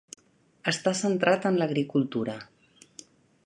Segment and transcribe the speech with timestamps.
[0.71, 2.39] Està centrat en l'agricultura.